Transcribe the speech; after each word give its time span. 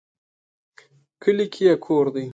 کلي 1.21 1.45
کې 1.53 1.63
یې 1.67 1.73
کور 1.85 2.05
دی 2.15 2.25